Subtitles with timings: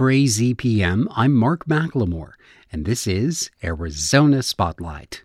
[0.00, 2.32] For AZPM, I'm Mark McLemore,
[2.72, 5.22] and this is Arizona Spotlight.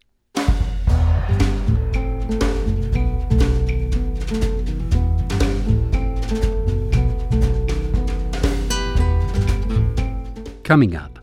[10.63, 11.19] Coming up,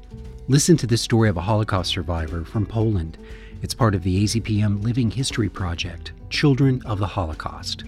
[0.48, 3.18] listen to the story of a Holocaust survivor from Poland.
[3.60, 7.84] It's part of the AZPM Living History Project, Children of the Holocaust.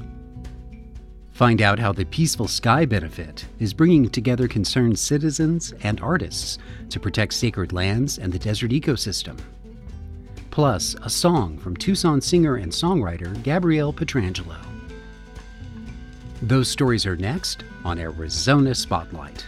[1.34, 6.58] Find out how the Peaceful Sky Benefit is bringing together concerned citizens and artists
[6.90, 9.36] to protect sacred lands and the desert ecosystem.
[10.52, 14.54] Plus, a song from Tucson singer and songwriter Gabrielle Petrangelo.
[16.40, 19.44] Those stories are next on Arizona Spotlight.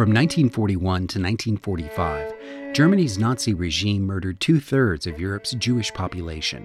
[0.00, 6.64] From 1941 to 1945, Germany's Nazi regime murdered two thirds of Europe's Jewish population.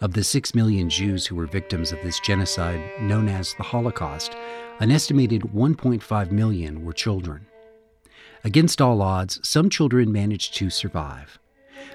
[0.00, 4.34] Of the six million Jews who were victims of this genocide known as the Holocaust,
[4.80, 7.46] an estimated 1.5 million were children.
[8.42, 11.38] Against all odds, some children managed to survive.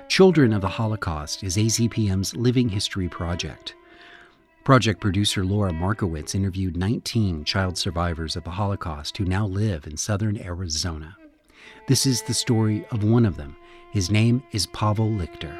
[0.07, 3.75] Children of the Holocaust is AZPM's Living History Project.
[4.63, 9.97] Project producer Laura Markowitz interviewed 19 child survivors of the Holocaust who now live in
[9.97, 11.17] southern Arizona.
[11.89, 13.57] This is the story of one of them.
[13.91, 15.53] His name is Pavel Lichter.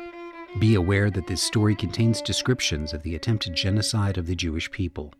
[0.58, 5.14] Be aware that this story contains descriptions of the attempted genocide of the Jewish people.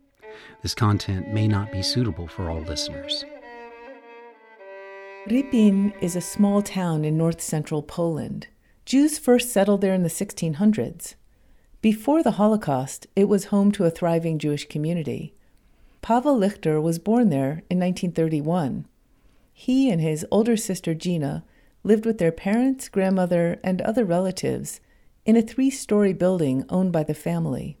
[0.62, 3.22] This content may not be suitable for all listeners.
[5.28, 8.46] Rypin is a small town in north central Poland.
[8.86, 11.16] Jews first settled there in the 1600s.
[11.84, 15.34] Before the Holocaust, it was home to a thriving Jewish community.
[16.00, 18.86] Pavel Lichter was born there in 1931.
[19.52, 21.44] He and his older sister Gina
[21.82, 24.80] lived with their parents, grandmother, and other relatives
[25.26, 27.76] in a three story building owned by the family.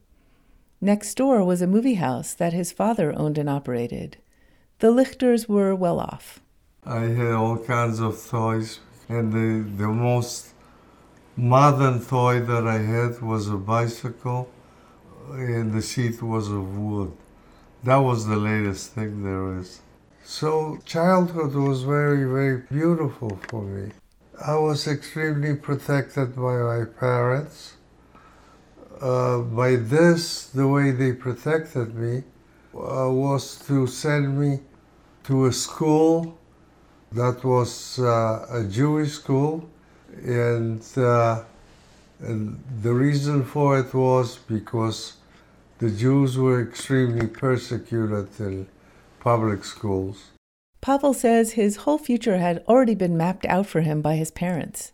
[0.82, 4.18] Next door was a movie house that his father owned and operated.
[4.80, 6.42] The Lichters were well off.
[6.84, 10.53] I had all kinds of toys, and the, the most
[11.36, 14.48] modern toy that I had was a bicycle,
[15.30, 17.12] and the seat was of wood.
[17.82, 19.80] That was the latest thing there is.
[20.24, 23.92] So, childhood was very, very beautiful for me.
[24.40, 27.74] I was extremely protected by my parents.
[29.00, 32.22] Uh, by this, the way they protected me
[32.74, 34.60] uh, was to send me
[35.24, 36.38] to a school
[37.12, 39.68] that was uh, a Jewish school
[40.22, 41.44] and, uh,
[42.20, 45.14] and the reason for it was because
[45.78, 48.68] the Jews were extremely persecuted in
[49.20, 50.30] public schools.
[50.80, 54.92] Pavel says his whole future had already been mapped out for him by his parents.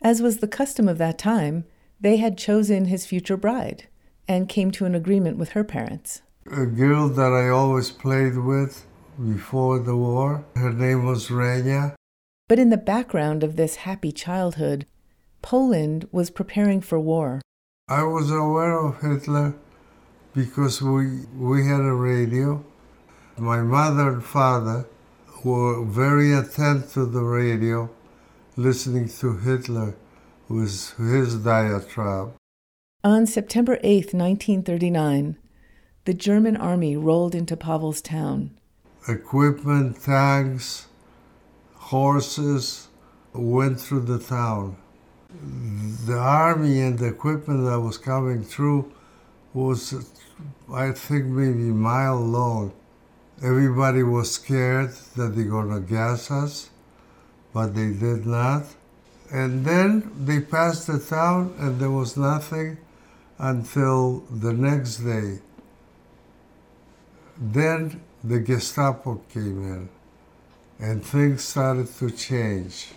[0.00, 1.64] As was the custom of that time,
[2.00, 3.88] they had chosen his future bride
[4.28, 6.22] and came to an agreement with her parents.
[6.50, 8.86] A girl that I always played with
[9.18, 11.94] before the war, her name was Renia.
[12.52, 14.84] But in the background of this happy childhood,
[15.40, 17.40] Poland was preparing for war.
[17.88, 19.54] I was aware of Hitler
[20.34, 22.62] because we, we had a radio.
[23.38, 24.84] My mother and father
[25.42, 27.88] were very attentive to the radio,
[28.58, 29.96] listening to Hitler
[30.46, 32.34] with his diatribe.
[33.02, 35.38] On September 8, 1939,
[36.04, 38.50] the German army rolled into Pavel's town.
[39.08, 40.88] Equipment, tanks,
[41.82, 42.88] horses
[43.34, 44.76] went through the town.
[46.06, 48.92] The army and the equipment that was coming through
[49.52, 49.80] was,
[50.72, 52.72] I think, maybe a mile long.
[53.42, 56.70] Everybody was scared that they're going to gas us,
[57.52, 58.64] but they did not.
[59.32, 62.78] And then they passed the town, and there was nothing
[63.38, 65.40] until the next day.
[67.38, 69.88] Then the Gestapo came in
[70.78, 72.88] and things started to change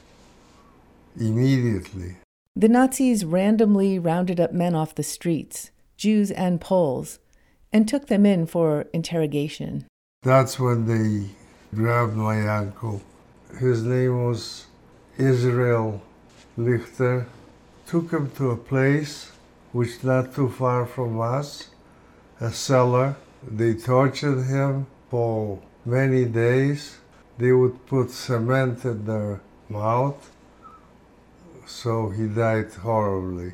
[1.19, 2.17] immediately.
[2.55, 7.19] The Nazis randomly rounded up men off the streets, Jews and Poles,
[7.73, 9.85] and took them in for interrogation.
[10.23, 11.29] That's when they
[11.75, 13.01] grabbed my uncle.
[13.59, 14.65] His name was
[15.17, 16.01] Israel
[16.57, 17.25] Lichter.
[17.87, 19.31] Took him to a place
[19.71, 21.69] which not too far from us,
[22.39, 23.15] a cellar.
[23.45, 26.97] They tortured him for many days
[27.37, 30.31] they would put cement in their mouth,
[31.65, 33.53] so he died horribly.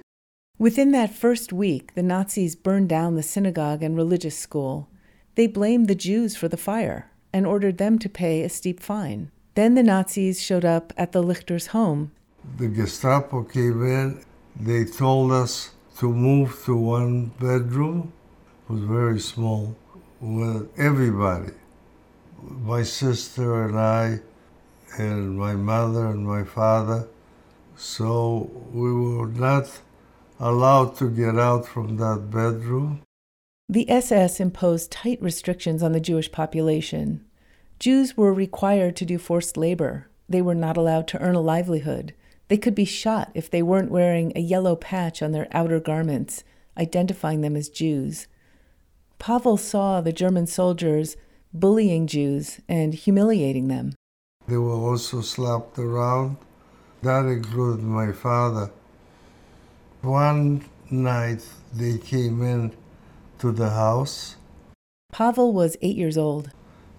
[0.60, 4.88] Within that first week, the Nazis burned down the synagogue and religious school.
[5.36, 9.31] They blamed the Jews for the fire and ordered them to pay a steep fine.
[9.56, 12.12] Then the Nazis showed up at the Lichter's home.
[12.57, 14.24] The Gestapo came in.
[14.56, 18.13] They told us to move to one bedroom.
[18.69, 19.75] It was very small
[20.19, 21.54] with everybody.
[22.41, 24.19] My sister and I,
[24.97, 27.07] and my mother and my father.
[27.75, 29.81] So we were not
[30.39, 33.03] allowed to get out from that bedroom.
[33.69, 37.23] The SS imposed tight restrictions on the Jewish population.
[37.79, 40.09] Jews were required to do forced labor.
[40.27, 42.13] They were not allowed to earn a livelihood.
[42.47, 46.43] They could be shot if they weren't wearing a yellow patch on their outer garments,
[46.77, 48.27] identifying them as Jews.
[49.19, 51.15] Pavel saw the German soldiers
[51.53, 53.94] bullying Jews and humiliating them.
[54.48, 56.38] They were also slapped around.
[57.01, 58.71] That included my father.
[60.01, 62.74] One night they came in
[63.39, 64.36] to the house.
[65.12, 66.51] Pavel was eight years old.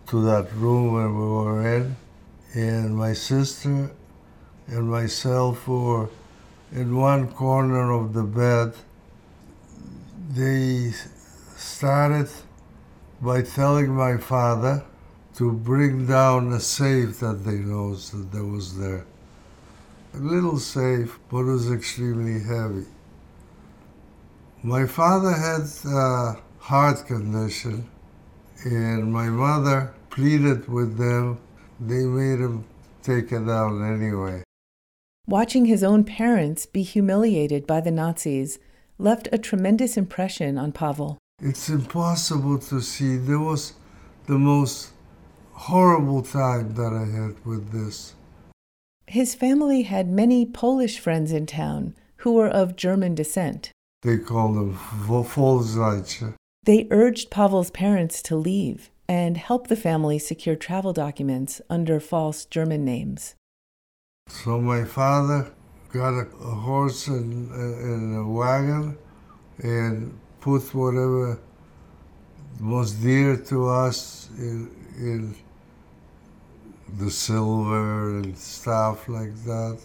[0.08, 1.96] To that room where we were in,
[2.54, 3.90] and my sister
[4.66, 6.08] and myself were
[6.72, 8.74] in one corner of the bed.
[10.30, 10.92] They
[11.56, 12.28] started
[13.22, 14.84] by telling my father
[15.36, 19.06] to bring down a safe that they noticed that there was there.
[20.14, 22.86] A little safe, but it was extremely heavy.
[24.62, 27.88] My father had a heart condition,
[28.64, 31.38] and my mother pleaded with them.
[31.80, 32.64] They made him
[33.02, 34.42] take it down anyway.
[35.26, 38.58] Watching his own parents be humiliated by the Nazis
[38.98, 41.18] left a tremendous impression on Pavel.
[41.42, 43.16] It's impossible to see.
[43.16, 43.72] There was
[44.26, 44.90] the most
[45.52, 48.14] horrible time that I had with this.
[49.08, 53.72] His family had many Polish friends in town who were of German descent.
[54.02, 56.34] They called them Volksdeutsche.
[56.62, 62.44] They urged Pavel's parents to leave and help the family secure travel documents under false
[62.44, 63.34] German names.
[64.28, 65.52] So my father
[65.92, 68.96] got a, a horse and, and a wagon
[69.58, 71.38] and put whatever
[72.60, 74.68] was dear to us in,
[74.98, 75.36] in
[76.98, 79.78] the silver and stuff like that,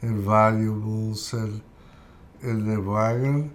[0.00, 1.60] and valuables and
[2.42, 3.52] in the wagon,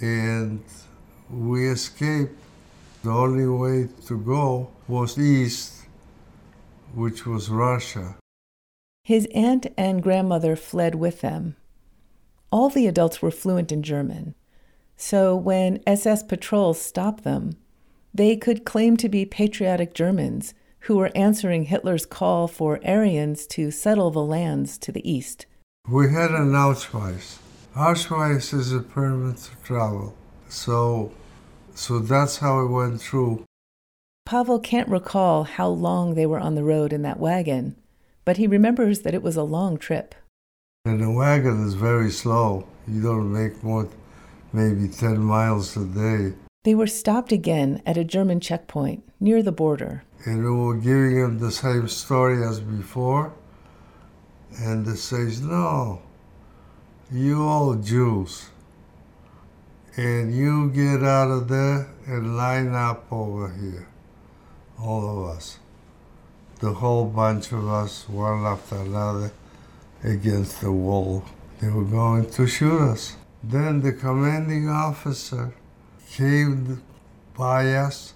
[0.00, 0.62] and
[1.30, 2.38] we escaped.
[3.02, 5.86] The only way to go was east,
[6.94, 8.16] which was Russia.
[9.04, 11.56] His aunt and grandmother fled with them.
[12.50, 14.34] All the adults were fluent in German,
[14.96, 17.56] so when SS patrols stopped them,
[18.14, 23.70] they could claim to be patriotic Germans who were answering Hitler's call for Aryans to
[23.70, 25.46] settle the lands to the east.
[25.88, 27.38] We had an Ausweis.
[27.74, 30.14] Ausweis is a permit to travel.
[30.48, 31.12] So,
[31.74, 33.44] so that's how it went through.
[34.24, 37.76] Pavel can't recall how long they were on the road in that wagon,
[38.24, 40.14] but he remembers that it was a long trip.
[40.84, 42.66] And the wagon is very slow.
[42.88, 43.88] You don't make more,
[44.56, 46.34] maybe 10 miles a day.
[46.64, 50.02] They were stopped again at a German checkpoint near the border.
[50.24, 53.34] And we were giving him the same story as before.
[54.58, 56.00] And they says, no,
[57.12, 58.48] you all Jews.
[59.96, 63.86] And you get out of there and line up over here.
[64.80, 65.58] All of us.
[66.60, 69.30] The whole bunch of us, one after another,
[70.02, 71.24] against the wall.
[71.60, 73.16] They were going to shoot us.
[73.48, 75.54] Then the commanding officer
[76.10, 76.82] came
[77.38, 78.14] by us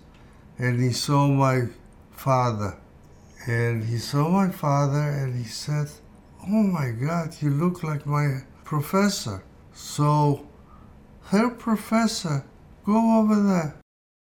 [0.58, 1.68] and he saw my
[2.10, 2.76] father.
[3.46, 5.88] And he saw my father and he said,
[6.42, 9.44] Oh my God, you look like my professor.
[9.72, 10.48] So,
[11.26, 12.44] Herr Professor,
[12.84, 13.76] go over there.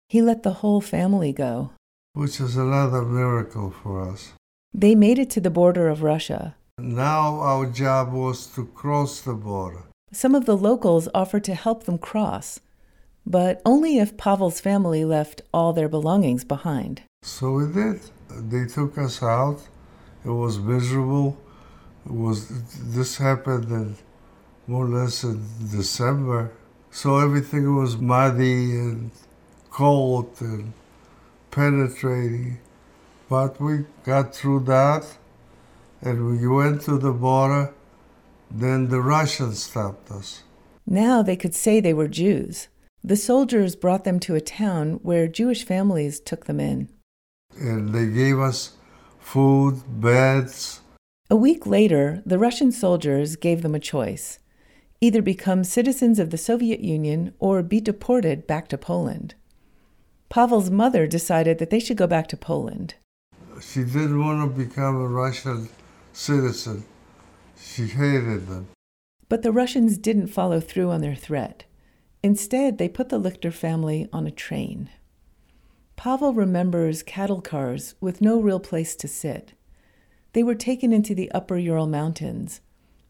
[0.07, 1.71] He let the whole family go.
[2.13, 4.33] Which is another miracle for us.
[4.71, 6.55] They made it to the border of Russia.
[6.77, 9.85] Now our job was to cross the border.
[10.13, 12.59] Some of the locals offered to help them cross,
[13.25, 17.03] but only if Pavel's family left all their belongings behind.
[17.23, 18.01] So we did.
[18.29, 19.61] They took us out.
[20.25, 21.37] It was miserable.
[22.05, 22.49] It was
[22.93, 23.95] this happened in
[24.67, 26.51] more or less in December.
[26.91, 29.11] So everything was muddy and
[29.69, 30.73] cold and
[31.51, 32.59] penetrating.
[33.29, 35.05] But we got through that
[36.01, 37.73] and we went to the border.
[38.53, 40.43] Then the Russians stopped us.
[40.85, 42.67] Now they could say they were Jews.
[43.03, 46.89] The soldiers brought them to a town where Jewish families took them in.
[47.57, 48.73] And they gave us
[49.19, 50.81] food, beds.
[51.29, 54.39] A week later, the Russian soldiers gave them a choice
[55.01, 59.33] either become citizens of the Soviet Union or be deported back to Poland.
[60.29, 62.93] Pavel's mother decided that they should go back to Poland.
[63.59, 65.69] She didn't want to become a Russian
[66.13, 66.85] citizen.
[67.61, 68.69] She hated them.
[69.29, 71.63] But the Russians didn't follow through on their threat.
[72.23, 74.89] Instead, they put the Lichter family on a train.
[75.95, 79.53] Pavel remembers cattle cars with no real place to sit.
[80.33, 82.61] They were taken into the upper Ural Mountains,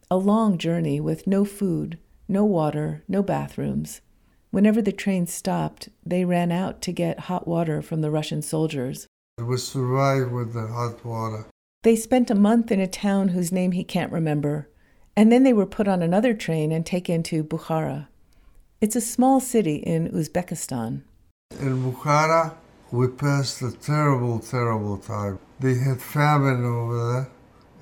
[0.09, 4.01] a long journey with no food, no water, no bathrooms.
[4.49, 9.07] Whenever the train stopped, they ran out to get hot water from the Russian soldiers.
[9.37, 11.45] We survived with the hot water.
[11.83, 14.69] They spent a month in a town whose name he can't remember,
[15.15, 18.07] and then they were put on another train and taken to Bukhara.
[18.79, 21.01] It's a small city in Uzbekistan.
[21.59, 22.53] In Bukhara,
[22.91, 25.39] we passed a terrible, terrible time.
[25.59, 27.27] They had famine over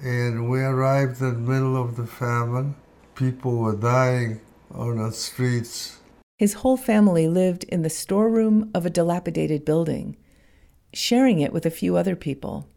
[0.01, 2.75] there, and we arrived in the middle of the famine.
[3.15, 4.39] People were dying
[4.73, 5.97] on the streets.
[6.37, 10.15] His whole family lived in the storeroom of a dilapidated building,
[10.93, 12.69] sharing it with a few other people.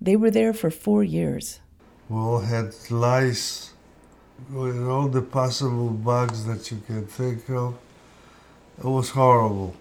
[0.00, 1.60] They were there for four years.
[2.08, 3.72] We all had lice
[4.50, 7.78] with all the possible bugs that you can think of.
[8.78, 9.74] It was horrible.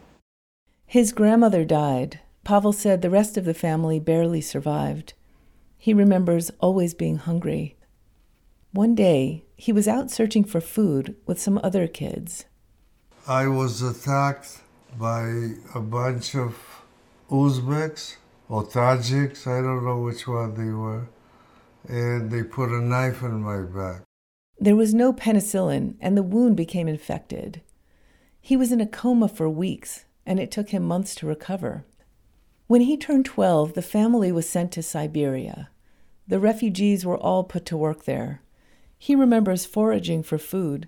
[0.85, 2.21] His grandmother died.
[2.43, 5.13] Pavel said the rest of the family barely survived.
[5.77, 7.75] He remembers always being hungry.
[8.71, 12.45] One day, he was out searching for food with some other kids.
[13.27, 14.61] I was attacked
[14.97, 16.55] by a bunch of
[17.29, 21.09] Uzbeks or Tajiks, I don't know which one they were,
[21.87, 24.03] and they put a knife in my back.
[24.59, 27.61] There was no penicillin, and the wound became infected.
[28.39, 31.85] He was in a coma for weeks, and it took him months to recover.
[32.67, 35.69] When he turned 12, the family was sent to Siberia.
[36.27, 38.41] The refugees were all put to work there.
[38.97, 40.87] He remembers foraging for food.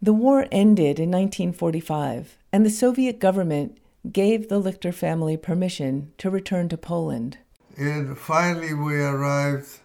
[0.00, 3.78] The war ended in 1945, and the Soviet government
[4.12, 7.38] gave the Lichter family permission to return to Poland.
[7.76, 9.80] And finally, we arrived.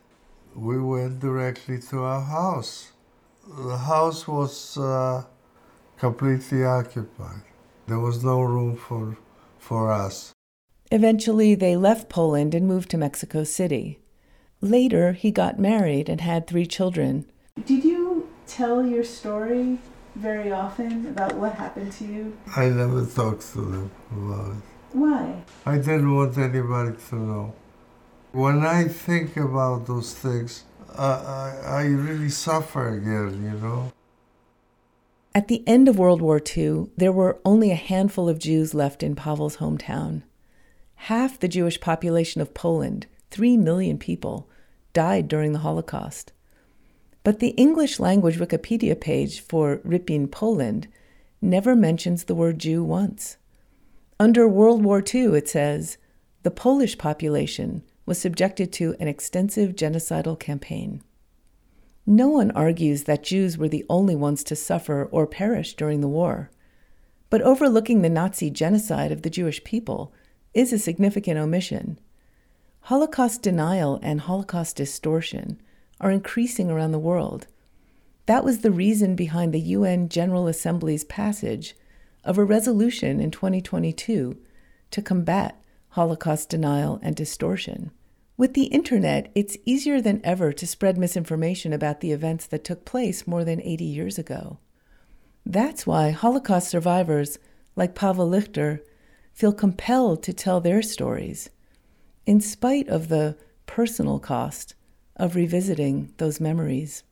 [0.55, 2.91] We went directly to our house.
[3.47, 5.25] The house was uh,
[5.97, 7.43] completely occupied.
[7.87, 9.17] There was no room for,
[9.59, 10.31] for us.
[10.91, 13.99] Eventually, they left Poland and moved to Mexico City.
[14.61, 17.25] Later, he got married and had three children.
[17.65, 19.79] Did you tell your story
[20.15, 22.37] very often about what happened to you?
[22.55, 24.63] I never talked to them about it.
[24.93, 25.43] Why?
[25.65, 27.53] I didn't want anybody to know.
[28.31, 30.63] When I think about those things,
[30.97, 33.91] I, I, I really suffer again, you know.
[35.35, 39.01] At the end of World War II, there were only a handful of Jews left
[39.01, 40.21] in Pavel's hometown.
[40.95, 44.47] Half the Jewish population of Poland, three million people,
[44.93, 46.32] died during the Holocaust.
[47.23, 50.87] But the English language Wikipedia page for Rypin, Poland,
[51.41, 53.37] never mentions the word Jew once.
[54.19, 55.97] Under World War II, it says,
[56.43, 61.01] the Polish population was subjected to an extensive genocidal campaign.
[62.05, 66.09] No one argues that Jews were the only ones to suffer or perish during the
[66.09, 66.51] war.
[67.29, 70.13] But overlooking the Nazi genocide of the Jewish people
[70.53, 71.97] is a significant omission.
[72.81, 75.61] Holocaust denial and Holocaust distortion
[75.99, 77.47] are increasing around the world.
[78.25, 81.75] That was the reason behind the UN General Assembly's passage
[82.23, 84.37] of a resolution in 2022
[84.91, 87.91] to combat Holocaust denial and distortion.
[88.35, 92.83] With the internet, it's easier than ever to spread misinformation about the events that took
[92.85, 94.57] place more than 80 years ago.
[95.45, 97.37] That's why Holocaust survivors
[97.75, 98.79] like Pavel Lichter
[99.33, 101.49] feel compelled to tell their stories,
[102.25, 104.75] in spite of the personal cost
[105.15, 107.03] of revisiting those memories.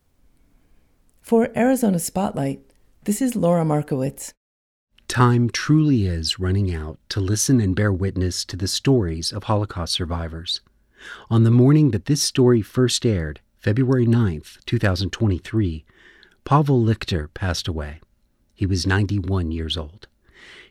[1.21, 2.61] For Arizona Spotlight,
[3.03, 4.33] this is Laura Markowitz.
[5.07, 9.93] Time truly is running out to listen and bear witness to the stories of Holocaust
[9.93, 10.61] survivors.
[11.29, 15.85] On the morning that this story first aired, February 9th, 2023,
[16.45, 17.99] Pavel Lichter passed away.
[18.55, 20.07] He was 91 years old.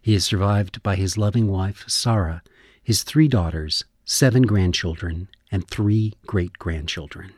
[0.00, 2.42] He is survived by his loving wife, Sarah,
[2.82, 7.32] his three daughters, seven grandchildren, and three great grandchildren.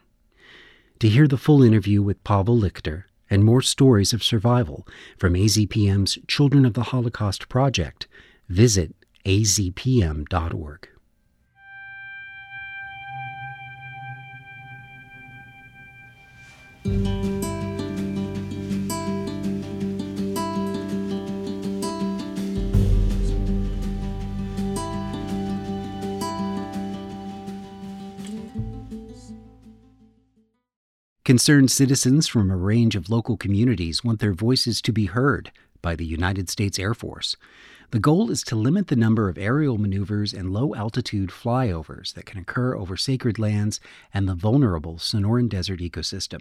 [1.00, 4.86] To hear the full interview with Pavel Lichter and more stories of survival
[5.18, 8.06] from AZPM's Children of the Holocaust Project,
[8.48, 10.88] visit azpm.org.
[31.32, 35.96] Concerned citizens from a range of local communities want their voices to be heard by
[35.96, 37.38] the United States Air Force.
[37.90, 42.26] The goal is to limit the number of aerial maneuvers and low altitude flyovers that
[42.26, 43.80] can occur over sacred lands
[44.12, 46.40] and the vulnerable Sonoran Desert ecosystem.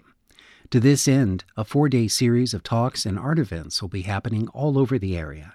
[0.68, 4.46] To this end, a four day series of talks and art events will be happening
[4.48, 5.54] all over the area.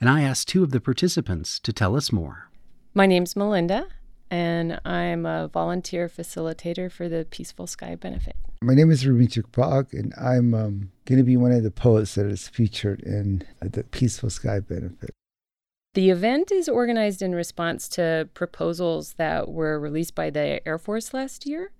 [0.00, 2.50] And I asked two of the participants to tell us more.
[2.94, 3.88] My name's Melinda,
[4.30, 8.36] and I'm a volunteer facilitator for the Peaceful Sky Benefit.
[8.62, 12.14] My name is Ruben Chukpag, and I'm um, going to be one of the poets
[12.14, 15.10] that is featured in uh, the Peaceful Sky Benefit.
[15.94, 21.14] The event is organized in response to proposals that were released by the Air Force
[21.14, 21.72] last year.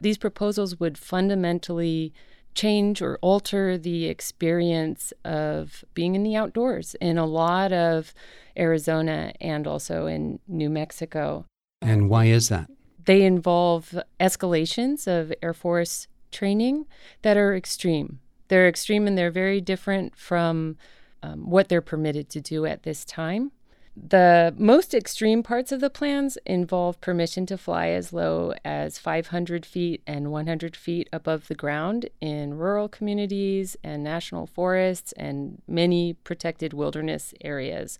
[0.00, 2.12] These proposals would fundamentally
[2.54, 8.14] change or alter the experience of being in the outdoors in a lot of
[8.56, 11.46] Arizona and also in New Mexico.
[11.84, 12.70] And why is that?
[13.04, 16.86] They involve escalations of Air Force training
[17.22, 18.20] that are extreme.
[18.48, 20.76] They're extreme and they're very different from
[21.22, 23.52] um, what they're permitted to do at this time.
[23.96, 29.64] The most extreme parts of the plans involve permission to fly as low as 500
[29.64, 36.14] feet and 100 feet above the ground in rural communities and national forests and many
[36.14, 37.98] protected wilderness areas.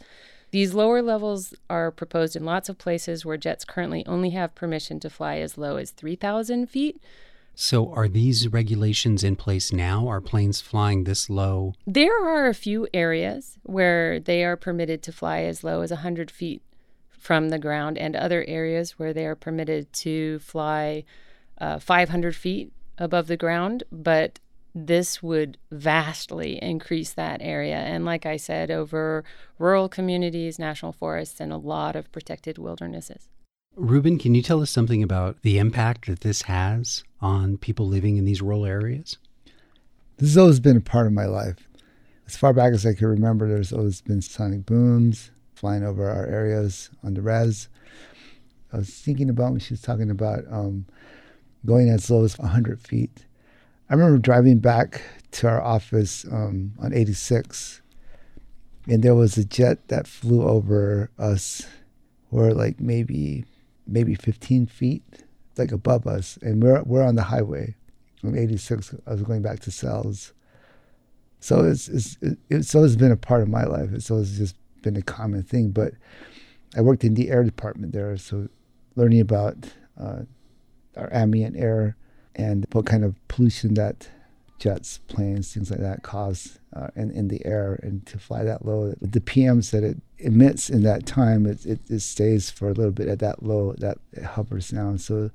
[0.55, 5.01] These lower levels are proposed in lots of places where jets currently only have permission
[5.01, 7.01] to fly as low as 3,000 feet,
[7.57, 10.07] so, are these regulations in place now?
[10.07, 11.75] Are planes flying this low?
[11.87, 16.31] There are a few areas where they are permitted to fly as low as 100
[16.31, 16.63] feet
[17.11, 21.03] from the ground, and other areas where they are permitted to fly
[21.59, 23.83] uh, 500 feet above the ground.
[23.91, 24.39] But
[24.75, 27.77] this would vastly increase that area.
[27.77, 29.25] And like I said, over
[29.59, 33.29] rural communities, national forests, and a lot of protected wildernesses.
[33.77, 38.17] Ruben, can you tell us something about the impact that this has on people living
[38.17, 39.19] in these rural areas?
[40.17, 41.69] This has always been a part of my life.
[42.27, 46.27] As far back as I can remember, there's always been sonic booms flying over our
[46.27, 47.69] areas on the res.
[48.73, 50.87] I was thinking about when she was talking about um,
[51.65, 53.25] going as low as 100 feet.
[53.89, 57.83] I remember driving back to our office um, on 86,
[58.89, 61.67] and there was a jet that flew over us,
[62.31, 63.45] where like maybe
[63.87, 65.03] maybe 15 feet
[65.59, 67.75] like above us, and we're we're on the highway.
[68.21, 70.33] From 86, I was going back to Sells.
[71.41, 72.17] So it's, it's
[72.49, 73.91] it's always been a part of my life.
[73.93, 75.71] It's always just been a common thing.
[75.71, 75.93] But
[76.75, 78.49] I worked in the air department there, so
[78.97, 79.57] learning about
[80.01, 80.23] uh,
[80.97, 81.97] our ambient air
[82.37, 84.09] and what kind of pollution that
[84.59, 88.65] jets, planes, things like that cause uh, in, in the air and to fly that
[88.65, 88.95] low.
[89.01, 92.93] The PMs that it emits in that time, it, it, it stays for a little
[92.93, 94.99] bit at that low, that it hovers down.
[94.99, 95.31] So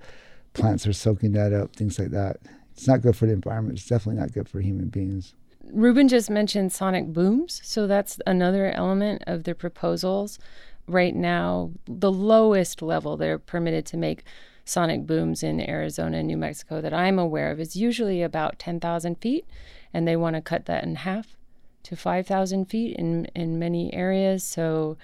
[0.53, 2.37] plants are soaking that up, things like that.
[2.73, 3.77] It's not good for the environment.
[3.77, 5.33] It's definitely not good for human beings.
[5.71, 7.61] Ruben just mentioned sonic booms.
[7.63, 10.39] So that's another element of the proposals.
[10.87, 14.23] Right now, the lowest level they're permitted to make
[14.69, 19.15] sonic booms in Arizona and New Mexico that I'm aware of is usually about 10,000
[19.15, 19.45] feet,
[19.93, 21.35] and they want to cut that in half
[21.83, 24.43] to 5,000 feet in, in many areas.
[24.43, 24.97] So,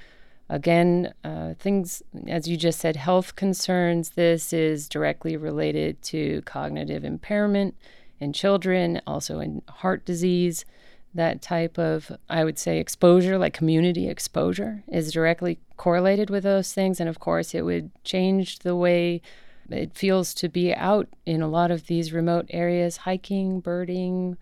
[0.49, 4.11] again, uh, things, as you just said, health concerns.
[4.11, 7.75] This is directly related to cognitive impairment
[8.19, 10.65] in children, also in heart disease.
[11.13, 16.73] That type of, I would say, exposure, like community exposure, is directly correlated with those
[16.73, 16.99] things.
[16.99, 19.21] And of course, it would change the way
[19.69, 24.37] it feels to be out in a lot of these remote areas, hiking, birding,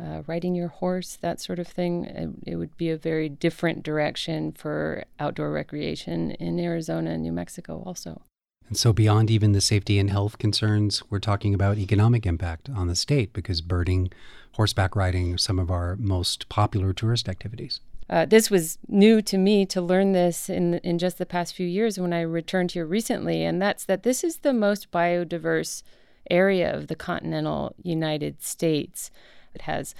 [0.00, 2.04] uh, riding your horse, that sort of thing.
[2.04, 7.32] It, it, would be a very different direction for outdoor recreation in Arizona and New
[7.32, 8.22] Mexico, also.
[8.68, 12.86] And so, beyond even the safety and health concerns, we're talking about economic impact on
[12.86, 14.10] the state because birding,
[14.52, 17.80] horseback riding, are some of our most popular tourist activities.
[18.10, 21.66] Uh, this was new to me to learn this in in just the past few
[21.66, 25.84] years when I returned here recently, and that's that this is the most biodiverse
[26.28, 29.12] area of the continental United States.
[29.54, 29.94] It has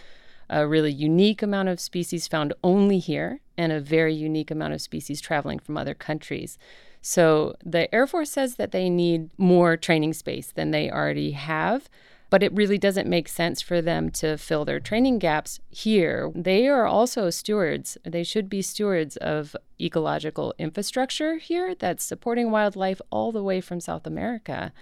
[0.48, 4.80] a really unique amount of species found only here, and a very unique amount of
[4.80, 6.58] species traveling from other countries.
[7.00, 11.88] So the Air Force says that they need more training space than they already have
[12.30, 16.30] but it really doesn't make sense for them to fill their training gaps here.
[16.34, 17.98] They are also stewards.
[18.04, 23.80] They should be stewards of ecological infrastructure here that's supporting wildlife all the way from
[23.80, 24.72] South America.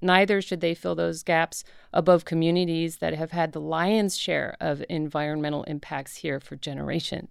[0.00, 4.82] Neither should they fill those gaps above communities that have had the lion's share of
[4.88, 7.30] environmental impacts here for generations.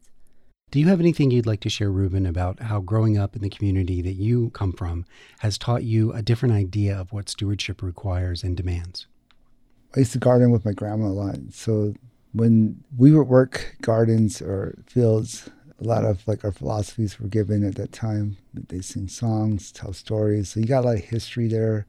[0.70, 3.50] Do you have anything you'd like to share, Ruben, about how growing up in the
[3.50, 5.06] community that you come from
[5.40, 9.08] has taught you a different idea of what stewardship requires and demands?
[9.96, 11.36] I used to garden with my grandma a lot.
[11.52, 11.94] So
[12.34, 17.64] when we would work gardens or fields, a lot of like our philosophies were given
[17.64, 18.38] at that time.
[18.54, 20.50] They sing songs, tell stories.
[20.50, 21.86] So you got a lot of history there.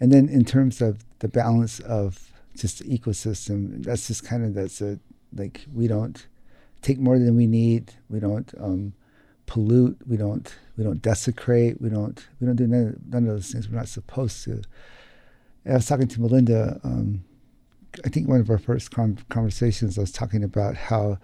[0.00, 3.84] And then in terms of the balance of just the ecosystem.
[3.84, 4.98] That's just kind of that's a
[5.34, 6.26] like we don't
[6.82, 7.92] take more than we need.
[8.10, 8.92] We don't um,
[9.46, 9.98] pollute.
[10.06, 11.80] We don't we don't desecrate.
[11.80, 13.68] We don't we don't do none none of those things.
[13.68, 14.62] We're not supposed to.
[15.68, 16.80] I was talking to Melinda.
[16.82, 17.24] Um,
[18.04, 21.18] I think one of our first con- conversations, I was talking about how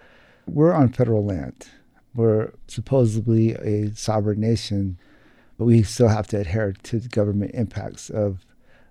[0.45, 1.67] we're on federal land.
[2.13, 4.97] We're supposedly a sovereign nation,
[5.57, 8.45] but we still have to adhere to the government impacts of,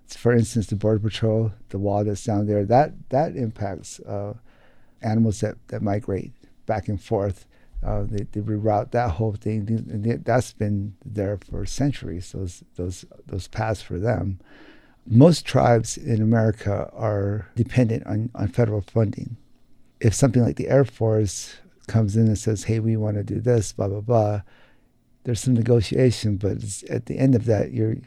[0.07, 2.65] for instance, the border patrol, the wall that's down there.
[2.65, 4.33] That that impacts uh,
[5.01, 6.33] animals that, that migrate
[6.65, 7.47] back and forth.
[7.83, 9.67] Uh, they, they reroute that whole thing.
[9.69, 12.31] And that's been there for centuries.
[12.31, 14.39] Those those those paths for them.
[15.07, 19.37] Most tribes in America are dependent on, on federal funding.
[19.99, 21.55] If something like the Air Force
[21.87, 24.41] comes in and says, "Hey, we want to do this," blah blah blah,
[25.23, 26.57] there's some negotiation, but
[26.89, 27.97] at the end of that, you're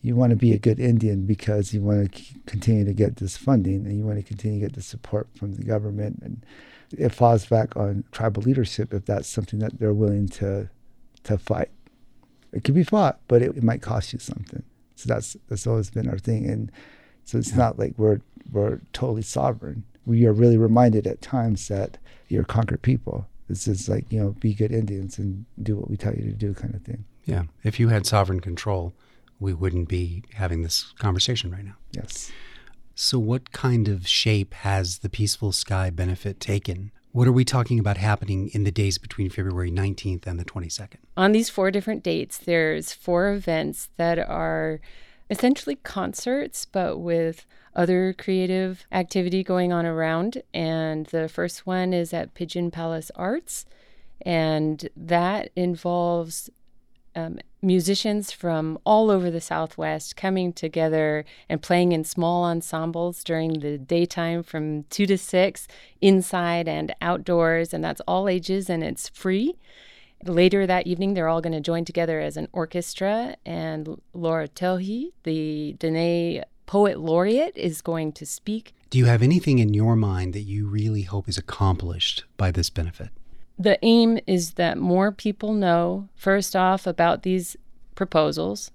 [0.00, 3.36] you want to be a good Indian because you want to continue to get this
[3.36, 6.44] funding and you want to continue to get the support from the government and
[6.98, 10.68] it falls back on tribal leadership if that's something that they're willing to
[11.22, 11.70] to fight.
[12.52, 14.64] It could be fought, but it, it might cost you something.
[15.02, 16.70] So that's that's always been our thing, and
[17.24, 17.56] so it's yeah.
[17.56, 18.20] not like we're
[18.52, 19.82] we're totally sovereign.
[20.06, 23.26] We are really reminded at times that you're conquered people.
[23.48, 26.32] This is like you know, be good Indians and do what we tell you to
[26.32, 27.04] do, kind of thing.
[27.24, 28.94] Yeah, if you had sovereign control,
[29.40, 31.74] we wouldn't be having this conversation right now.
[31.90, 32.30] Yes.
[32.94, 36.92] So, what kind of shape has the Peaceful Sky benefit taken?
[37.10, 40.98] What are we talking about happening in the days between February 19th and the 22nd?
[41.16, 44.80] On these four different dates, there's four events that are
[45.28, 50.42] essentially concerts, but with other creative activity going on around.
[50.52, 53.66] And the first one is at Pigeon Palace Arts,
[54.24, 56.50] and that involves
[57.14, 63.60] um, musicians from all over the Southwest coming together and playing in small ensembles during
[63.60, 65.68] the daytime from 2 to 6,
[66.00, 69.56] inside and outdoors, and that's all ages and it's free.
[70.24, 75.12] Later that evening, they're all going to join together as an orchestra, and Laura Tohe,
[75.24, 78.74] the Dene Poet Laureate, is going to speak.
[78.90, 82.70] Do you have anything in your mind that you really hope is accomplished by this
[82.70, 83.08] benefit?
[83.58, 87.56] the aim is that more people know, first off, about these
[87.94, 88.70] proposals.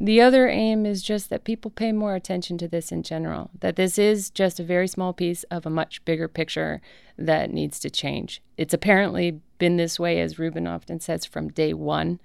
[0.00, 3.74] The other aim is just that people pay more attention to this in general, that
[3.74, 6.80] this is just a very small piece of a much bigger picture
[7.16, 8.40] that needs to change.
[8.56, 12.20] It's apparently been this way, as Ruben often says, from day one.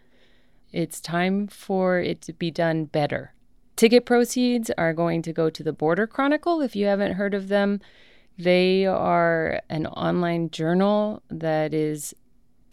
[0.72, 3.34] It's time for it to be done better.
[3.76, 6.62] Ticket proceeds are going to go to the Border Chronicle.
[6.62, 7.82] If you haven't heard of them,
[8.38, 12.14] they are an online journal that is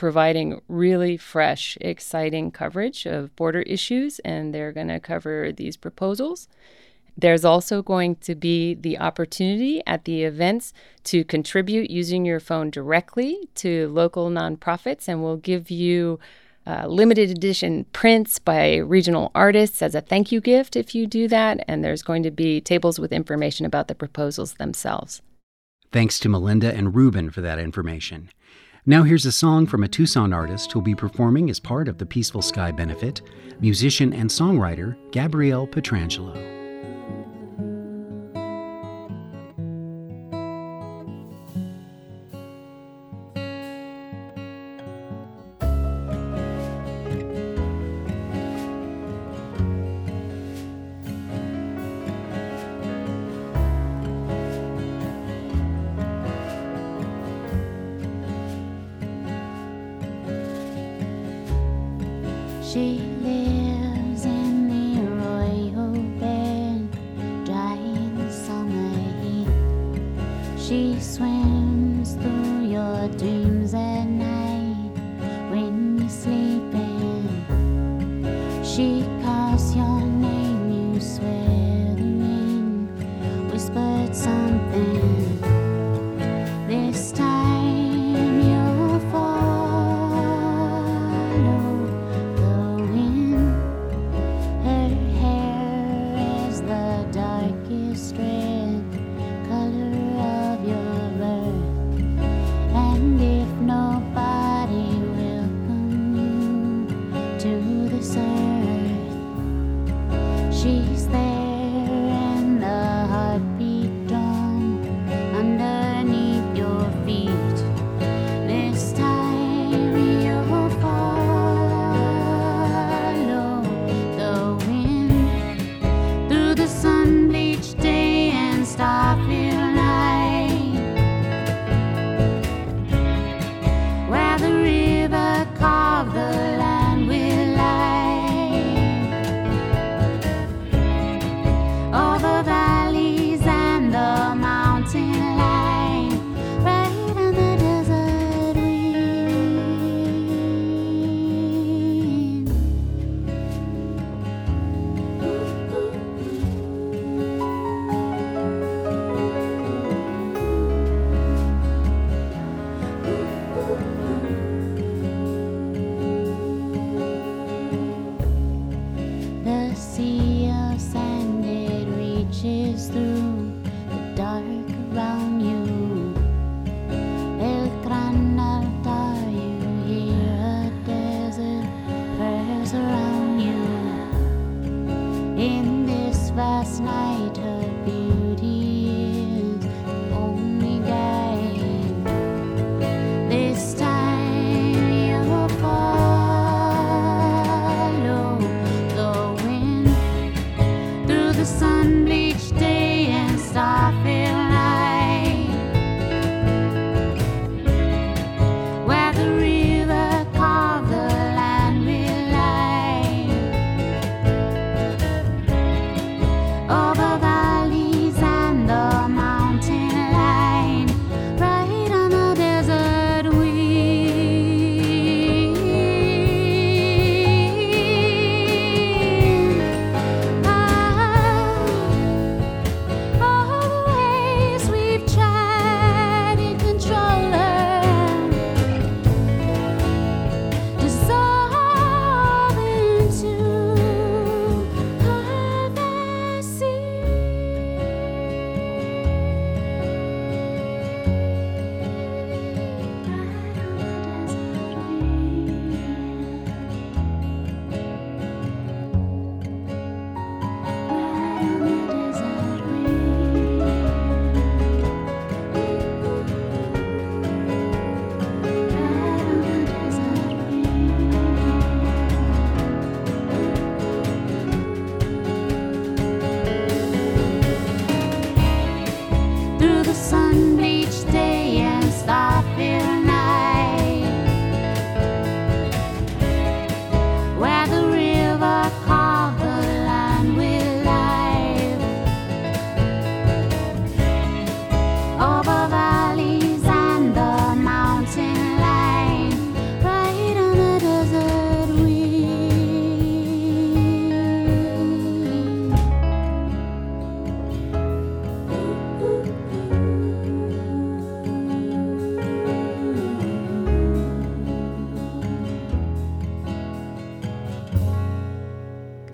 [0.01, 6.49] providing really fresh, exciting coverage of border issues, and they're going to cover these proposals.
[7.19, 10.73] There's also going to be the opportunity at the events
[11.05, 16.19] to contribute using your phone directly to local nonprofits, and we'll give you
[16.67, 21.29] uh, limited edition prints by regional artists as a thank you gift if you do
[21.29, 21.63] that.
[21.69, 25.21] And there's going to be tables with information about the proposals themselves.
[25.93, 28.31] Thanks to Melinda and Ruben for that information.
[28.91, 32.05] Now, here's a song from a Tucson artist who'll be performing as part of the
[32.05, 33.23] Peaceful Sky benefit
[33.61, 36.60] musician and songwriter Gabrielle Petrangelo.
[62.73, 63.10] To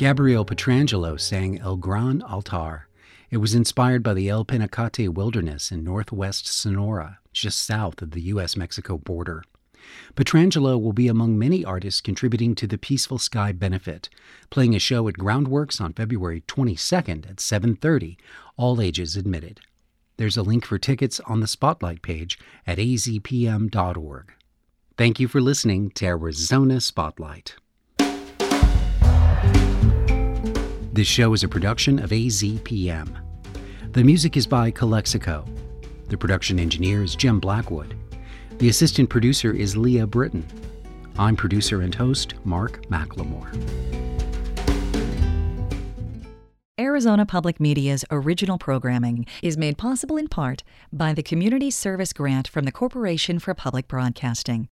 [0.07, 2.87] Gabrielle Petrangelo sang El Gran Altar.
[3.29, 8.21] It was inspired by the El Pinacate wilderness in northwest Sonora, just south of the
[8.21, 8.57] U.S.
[8.57, 9.43] Mexico border.
[10.15, 14.09] Petrangelo will be among many artists contributing to the Peaceful Sky benefit,
[14.49, 18.17] playing a show at Groundworks on February 22nd at 7:30,
[18.57, 19.59] all ages admitted.
[20.19, 24.33] There's a link for tickets on the Spotlight page at azpm.org.
[24.97, 27.57] Thank you for listening to Arizona Spotlight.
[30.97, 33.21] This show is a production of AZPM.
[33.93, 35.45] The music is by Calexico.
[36.09, 37.95] The production engineer is Jim Blackwood.
[38.57, 40.47] The assistant producer is Leah Britton.
[41.19, 43.53] I'm producer and host Mark McLemore.
[46.81, 52.49] Arizona Public Media's original programming is made possible in part by the Community Service Grant
[52.49, 54.65] from the Corporation for Public Broadcasting.